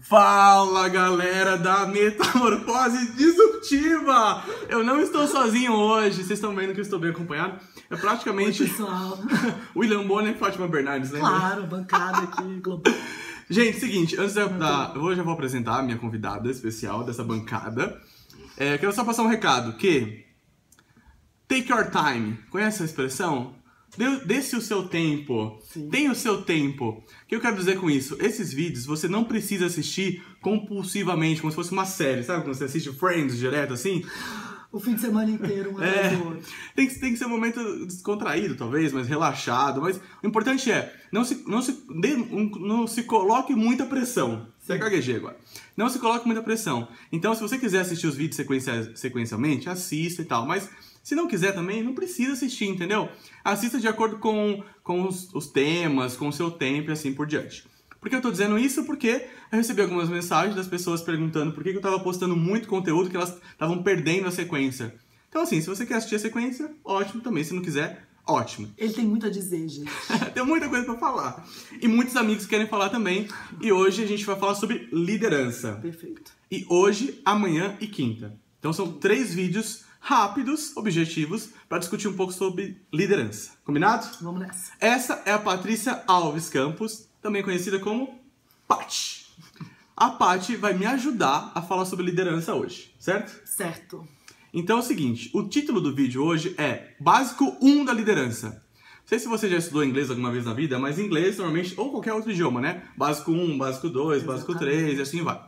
[0.00, 4.42] Fala galera da Metamorfose Disruptiva!
[4.68, 7.60] Eu não estou sozinho hoje, vocês estão vendo que eu estou bem acompanhado.
[7.88, 9.18] É praticamente Oi, pessoal.
[9.76, 11.20] William Bonner e Fátima Bernardes, né?
[11.20, 12.92] Claro, bancada aqui, global.
[13.48, 14.94] Gente, seguinte, antes de eu dar.
[14.96, 18.00] Eu já vou apresentar a minha convidada especial dessa bancada.
[18.56, 20.26] É, quero só passar um recado que.
[21.46, 22.38] Take your time.
[22.50, 23.54] Conhece essa expressão?
[24.26, 25.58] Dê-se o seu tempo.
[25.72, 25.88] Sim.
[25.88, 27.02] Tenha o seu tempo.
[27.24, 28.16] O que eu quero dizer com isso?
[28.20, 32.22] Esses vídeos você não precisa assistir compulsivamente, como se fosse uma série.
[32.22, 34.04] Sabe quando você assiste Friends direto assim?
[34.70, 36.10] O fim de semana inteiro, um É,
[36.74, 39.80] tem, que, tem que ser um momento descontraído, talvez, mas relaxado.
[39.80, 41.82] Mas o importante é, não se, não se,
[42.60, 44.48] não se coloque muita pressão.
[44.60, 45.38] Você gaguejei agora.
[45.76, 46.88] Não se coloque muita pressão.
[47.10, 50.44] Então, se você quiser assistir os vídeos sequencia- sequencialmente, assista e tal.
[50.44, 50.68] Mas
[51.06, 53.08] se não quiser também, não precisa assistir, entendeu?
[53.44, 57.28] Assista de acordo com, com os, os temas, com o seu tempo e assim por
[57.28, 57.64] diante.
[58.00, 58.82] Por que eu tô dizendo isso?
[58.82, 63.08] Porque eu recebi algumas mensagens das pessoas perguntando por que eu tava postando muito conteúdo
[63.08, 64.96] que elas estavam perdendo a sequência.
[65.28, 67.44] Então, assim, se você quer assistir a sequência, ótimo também.
[67.44, 68.68] Se não quiser, ótimo.
[68.76, 69.88] Ele tem muito a dizer, gente.
[70.34, 71.46] Tem muita coisa pra falar.
[71.80, 73.28] E muitos amigos querem falar também.
[73.60, 75.74] E hoje a gente vai falar sobre liderança.
[75.74, 76.32] Perfeito.
[76.50, 78.36] E hoje, amanhã e quinta.
[78.58, 83.50] Então são três vídeos rápidos, objetivos, para discutir um pouco sobre liderança.
[83.64, 84.06] Combinado?
[84.20, 84.72] Vamos nessa.
[84.78, 88.16] Essa é a Patrícia Alves Campos, também conhecida como
[88.68, 89.24] Pat.
[89.96, 93.36] A Pat vai me ajudar a falar sobre liderança hoje, certo?
[93.44, 94.06] Certo.
[94.54, 98.50] Então é o seguinte, o título do vídeo hoje é Básico 1 da liderança.
[98.50, 101.90] Não sei se você já estudou inglês alguma vez na vida, mas inglês normalmente, ou
[101.90, 102.84] qualquer outro idioma, né?
[102.96, 105.44] Básico 1, básico 2, básico 3 e assim vai.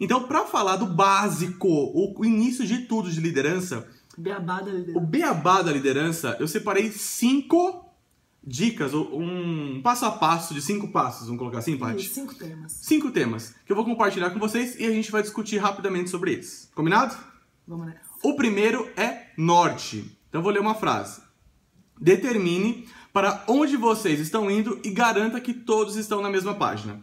[0.00, 5.06] Então, para falar do básico, o início de tudo de liderança, Beabá da o liderança.
[5.06, 7.84] beabá da liderança, eu separei cinco
[8.42, 12.08] dicas, um passo a passo de cinco passos, vamos colocar assim, Paty?
[12.08, 12.72] cinco temas.
[12.72, 16.32] Cinco temas que eu vou compartilhar com vocês e a gente vai discutir rapidamente sobre
[16.32, 16.70] eles.
[16.74, 17.16] Combinado?
[17.66, 18.00] Vamos nessa.
[18.22, 20.18] O primeiro é norte.
[20.28, 21.20] Então eu vou ler uma frase.
[22.00, 26.94] Determine para onde vocês estão indo e garanta que todos estão na mesma página.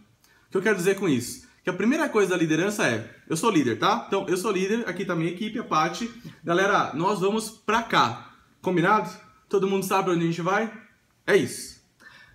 [0.48, 1.46] O que eu quero dizer com isso?
[1.66, 4.06] Que a primeira coisa da liderança é, eu sou líder, tá?
[4.06, 6.08] Então eu sou líder, aqui tá minha equipe, a Paty.
[6.44, 8.36] Galera, nós vamos pra cá.
[8.62, 9.10] Combinado?
[9.50, 10.72] Todo mundo sabe onde a gente vai?
[11.26, 11.82] É isso.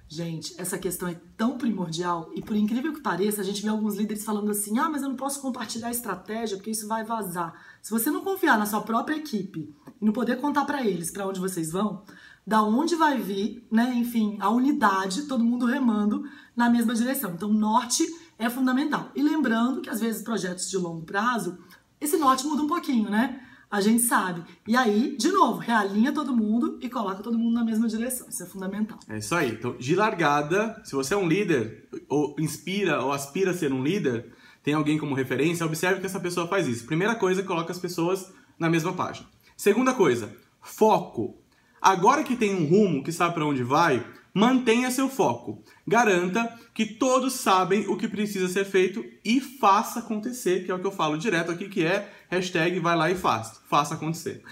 [0.08, 3.94] Gente, essa questão é tão primordial e por incrível que pareça, a gente vê alguns
[3.94, 7.54] líderes falando assim: "Ah, mas eu não posso compartilhar a estratégia porque isso vai vazar".
[7.80, 11.24] Se você não confiar na sua própria equipe e não poder contar pra eles pra
[11.24, 12.02] onde vocês vão,
[12.44, 16.24] da onde vai vir, né, enfim, a unidade, todo mundo remando
[16.56, 17.30] na mesma direção.
[17.32, 18.04] Então, norte
[18.40, 19.12] é fundamental.
[19.14, 21.58] E lembrando que às vezes projetos de longo prazo,
[22.00, 23.38] esse norte muda um pouquinho, né?
[23.70, 24.42] A gente sabe.
[24.66, 28.28] E aí, de novo, realinha todo mundo e coloca todo mundo na mesma direção.
[28.28, 28.98] Isso é fundamental.
[29.08, 29.52] É isso aí.
[29.52, 33.84] Então, de largada, se você é um líder, ou inspira ou aspira a ser um
[33.84, 36.86] líder, tem alguém como referência, observe que essa pessoa faz isso.
[36.86, 39.28] Primeira coisa, coloca as pessoas na mesma página.
[39.56, 41.38] Segunda coisa, foco.
[41.80, 44.04] Agora que tem um rumo, que sabe para onde vai,
[44.34, 45.62] mantenha seu foco.
[45.86, 50.78] Garanta que todos sabem o que precisa ser feito e faça acontecer, que é o
[50.78, 53.60] que eu falo direto aqui, que é hashtag vai lá e faz.
[53.68, 54.42] Faça acontecer.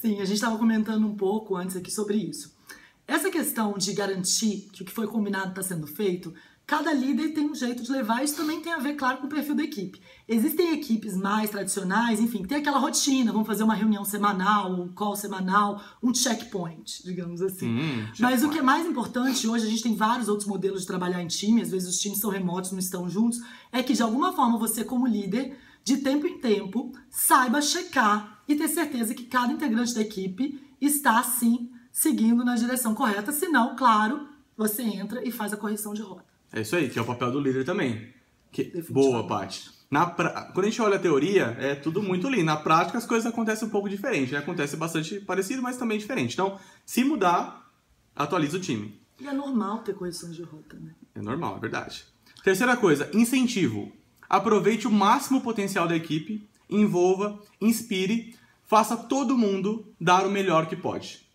[0.00, 2.58] Sim, a gente estava comentando um pouco antes aqui sobre isso.
[3.06, 6.32] Essa questão de garantir que o que foi combinado está sendo feito,
[6.70, 9.28] cada líder tem um jeito de levar, isso também tem a ver, claro, com o
[9.28, 10.00] perfil da equipe.
[10.28, 15.16] Existem equipes mais tradicionais, enfim, tem aquela rotina, vamos fazer uma reunião semanal, um call
[15.16, 17.66] semanal, um checkpoint, digamos assim.
[17.66, 20.86] Hum, Mas o que é mais importante, hoje a gente tem vários outros modelos de
[20.86, 23.40] trabalhar em time, às vezes os times são remotos, não estão juntos,
[23.72, 28.54] é que de alguma forma você, como líder, de tempo em tempo, saiba checar e
[28.54, 33.32] ter certeza que cada integrante da equipe está, sim, seguindo na direção correta.
[33.32, 36.29] Senão, claro, você entra e faz a correção de rota.
[36.52, 38.12] É isso aí, que é o papel do líder também.
[38.50, 38.64] Que...
[38.90, 39.70] Boa, Paty.
[39.90, 40.50] Na pra...
[40.52, 42.44] Quando a gente olha a teoria, é tudo muito lindo.
[42.44, 44.32] Na prática, as coisas acontecem um pouco diferente.
[44.32, 44.38] Né?
[44.38, 46.34] Acontece bastante parecido, mas também diferente.
[46.34, 47.70] Então, se mudar,
[48.14, 49.00] atualiza o time.
[49.20, 50.94] E é normal ter correções de rota, né?
[51.14, 52.04] É normal, é verdade.
[52.42, 53.92] Terceira coisa, incentivo.
[54.28, 60.76] Aproveite o máximo potencial da equipe, envolva, inspire, faça todo mundo dar o melhor que
[60.76, 61.26] pode.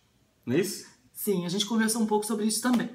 [0.44, 0.86] Não é isso?
[1.12, 2.90] Sim, a gente conversou um pouco sobre isso também.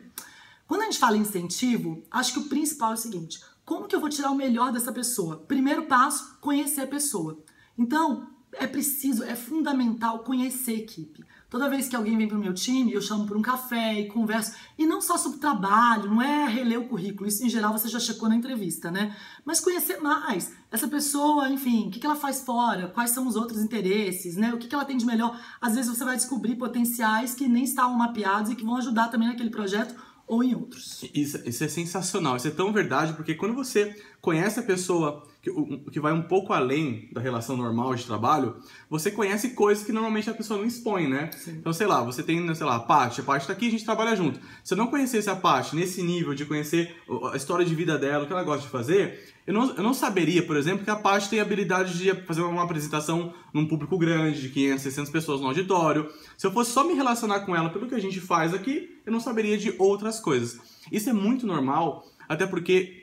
[0.71, 3.93] Quando a gente fala em incentivo, acho que o principal é o seguinte: como que
[3.93, 5.43] eu vou tirar o melhor dessa pessoa?
[5.45, 7.43] Primeiro passo, conhecer a pessoa.
[7.77, 11.25] Então, é preciso, é fundamental conhecer a equipe.
[11.49, 14.07] Toda vez que alguém vem para o meu time, eu chamo para um café e
[14.07, 14.53] converso.
[14.77, 17.99] E não só sobre trabalho, não é reler o currículo, isso em geral você já
[17.99, 19.13] checou na entrevista, né?
[19.43, 23.61] Mas conhecer mais essa pessoa, enfim, o que ela faz fora, quais são os outros
[23.61, 24.53] interesses, né?
[24.53, 25.37] O que ela tem de melhor.
[25.59, 29.27] Às vezes você vai descobrir potenciais que nem estavam mapeados e que vão ajudar também
[29.27, 29.93] naquele projeto
[30.31, 31.03] ou em outros.
[31.13, 35.51] Isso, isso é sensacional, isso é tão verdade, porque quando você conhece a pessoa que,
[35.91, 38.55] que vai um pouco além da relação normal de trabalho,
[38.89, 41.31] você conhece coisas que normalmente a pessoa não expõe, né?
[41.33, 41.53] Sim.
[41.53, 43.83] Então, sei lá, você tem, sei lá, a Paty, a Paty tá aqui, a gente
[43.83, 44.39] trabalha junto.
[44.63, 46.95] Se eu não conhecesse a Paty nesse nível de conhecer
[47.33, 49.93] a história de vida dela, o que ela gosta de fazer, eu não, eu não
[49.93, 53.97] saberia, por exemplo, que a Paty tem a habilidade de fazer uma apresentação num público
[53.97, 56.07] grande, de 500, 600 pessoas no auditório.
[56.37, 59.11] Se eu fosse só me relacionar com ela pelo que a gente faz aqui, eu
[59.11, 60.59] não saberia de outras coisas.
[60.91, 63.00] Isso é muito normal, até porque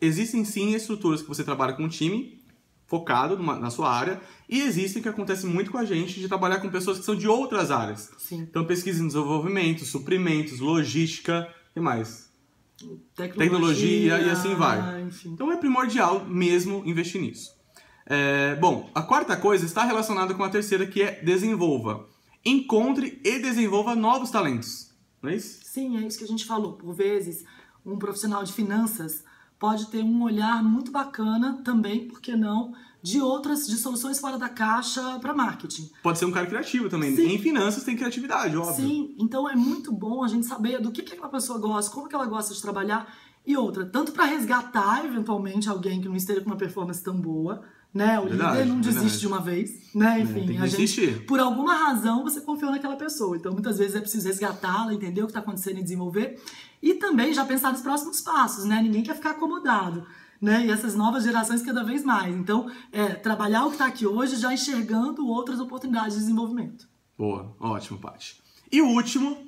[0.00, 2.36] existem sim estruturas que você trabalha com um time
[2.86, 6.60] focado numa, na sua área e existem que acontece muito com a gente de trabalhar
[6.60, 8.10] com pessoas que são de outras áreas.
[8.18, 8.46] Sim.
[8.48, 12.30] Então pesquisa em desenvolvimento, suprimentos, logística e mais.
[13.14, 15.02] Tecnologia e assim vai.
[15.02, 15.30] Enfim.
[15.30, 17.56] Então é primordial mesmo investir nisso.
[18.08, 22.06] É, bom, a quarta coisa está relacionada com a terceira que é desenvolva.
[22.44, 24.94] Encontre e desenvolva novos talentos.
[25.20, 25.60] Não é isso?
[25.64, 26.74] Sim, é isso que a gente falou.
[26.74, 27.44] Por vezes,
[27.84, 29.24] um profissional de finanças
[29.58, 34.36] pode ter um olhar muito bacana também, por que não, de outras, de soluções fora
[34.36, 35.90] da caixa para marketing.
[36.02, 37.14] Pode ser um cara criativo também.
[37.14, 37.34] Sim.
[37.34, 38.74] Em finanças tem criatividade, óbvio.
[38.74, 42.08] Sim, então é muito bom a gente saber do que, que aquela pessoa gosta, como
[42.08, 43.12] que ela gosta de trabalhar.
[43.46, 47.62] E outra, tanto para resgatar eventualmente alguém que não esteja com uma performance tão boa,
[47.96, 48.20] né?
[48.20, 49.20] O Verdade, líder não desiste verdade.
[49.20, 50.18] de uma vez, né?
[50.18, 51.24] É, Enfim, que a gente, desistir.
[51.24, 53.36] por alguma razão você confiou naquela pessoa.
[53.36, 56.38] Então muitas vezes é preciso resgatá-la, entender o que está acontecendo e desenvolver.
[56.82, 58.82] E também já pensar nos próximos passos, né?
[58.82, 60.06] Ninguém quer ficar acomodado.
[60.40, 60.66] Né?
[60.66, 62.34] E essas novas gerações cada vez mais.
[62.36, 66.86] Então, é, trabalhar o que está aqui hoje já enxergando outras oportunidades de desenvolvimento.
[67.16, 68.42] Boa, ótimo, Paty.
[68.70, 69.38] E o último,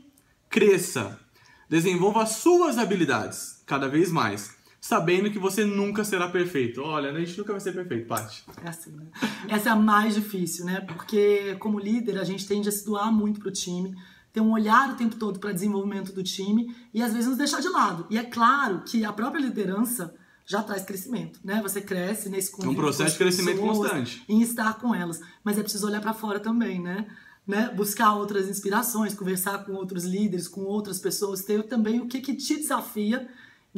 [0.48, 1.20] cresça.
[1.68, 6.80] Desenvolva suas habilidades cada vez mais, sabendo que você nunca será perfeito.
[6.80, 8.44] Olha, a gente nunca vai ser perfeito, Paty.
[8.64, 9.06] É assim, né?
[9.48, 10.80] Essa é a mais difícil, né?
[10.80, 13.96] Porque como líder a gente tende a se doar muito pro time,
[14.32, 17.60] ter um olhar o tempo todo para desenvolvimento do time e às vezes nos deixar
[17.60, 18.06] de lado.
[18.10, 20.14] E é claro que a própria liderança
[20.46, 21.60] já traz crescimento, né?
[21.62, 24.24] Você cresce nesse convívio É um processo de crescimento pessoas, constante.
[24.28, 27.06] Em estar com elas, mas é preciso olhar para fora também, né?
[27.48, 27.70] né?
[27.74, 32.34] Buscar outras inspirações, conversar com outros líderes, com outras pessoas, ter também o que, que
[32.34, 33.26] te desafia,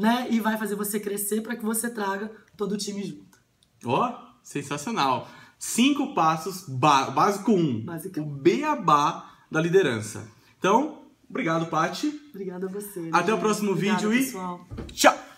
[0.00, 0.26] né?
[0.30, 3.38] E vai fazer você crescer para que você traga todo o time junto.
[3.84, 4.12] Ó,
[4.42, 5.28] sensacional.
[5.58, 8.20] Cinco passos, básico um, Básico.
[8.20, 10.26] o beabá da liderança.
[10.58, 12.18] Então, obrigado, Paty.
[12.30, 13.10] Obrigada a você.
[13.12, 13.40] Até o gente.
[13.40, 14.66] próximo Obrigada, vídeo e- pessoal.
[14.92, 15.29] Tchau!